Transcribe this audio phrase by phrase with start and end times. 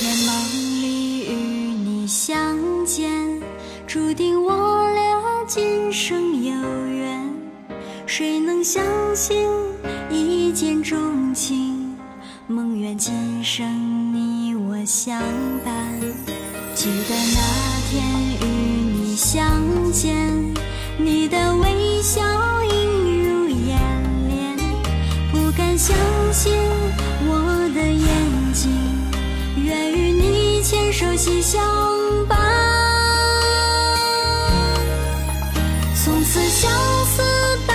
[0.00, 2.56] 在梦里与你相
[2.86, 3.38] 见，
[3.86, 6.52] 注定我俩今生有
[6.86, 7.22] 缘。
[8.06, 8.82] 谁能相
[9.14, 9.46] 信
[10.10, 11.94] 一见钟情，
[12.46, 15.20] 梦愿今生你我相
[15.66, 16.00] 伴。
[16.74, 18.02] 记得那天
[18.40, 18.46] 与
[19.02, 20.69] 你相见。
[31.00, 31.58] 手心相
[32.28, 32.38] 伴。
[35.94, 36.70] 从此相
[37.06, 37.22] 思
[37.66, 37.74] 伴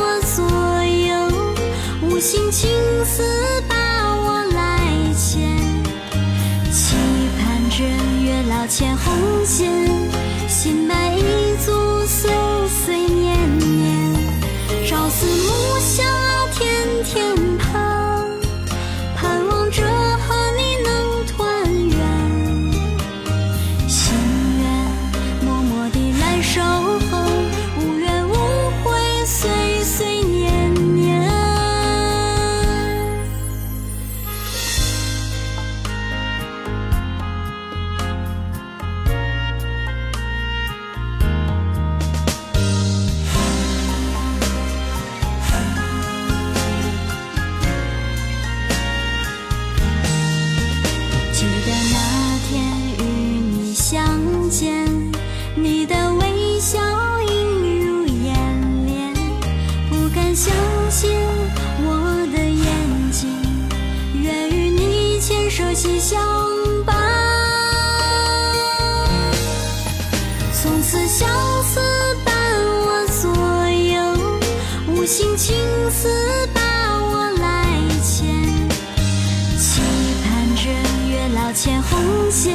[0.00, 0.42] 我左
[0.82, 1.12] 右，
[2.00, 2.70] 无心青
[3.04, 3.22] 丝
[3.68, 4.80] 把我来
[5.12, 5.54] 牵，
[6.72, 6.96] 期
[7.38, 7.84] 盼着
[8.24, 9.68] 月老牵红线，
[65.82, 66.16] 皆相
[66.86, 66.94] 伴。
[70.52, 71.28] 从此相
[71.64, 71.80] 思
[72.24, 72.32] 伴
[72.86, 73.28] 我左
[73.90, 74.00] 右，
[74.86, 75.56] 无心青
[75.90, 76.08] 丝
[76.54, 76.60] 把
[77.04, 77.66] 我来
[78.00, 78.24] 牵。
[79.58, 79.82] 期
[80.22, 80.62] 盼着
[81.10, 82.54] 月老牵红线，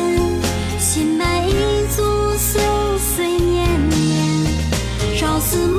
[0.79, 1.51] 心满意
[1.93, 2.61] 足岁
[2.97, 4.47] 岁年年。
[5.19, 5.76] 朝思暮。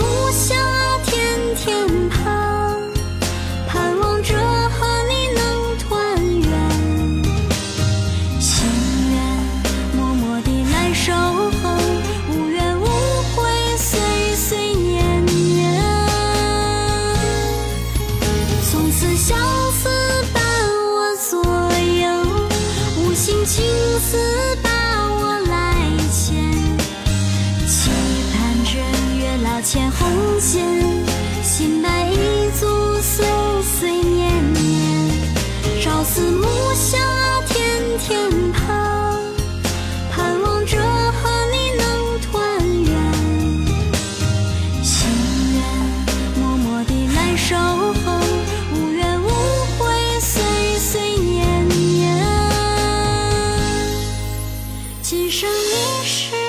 [55.10, 56.47] 今生你是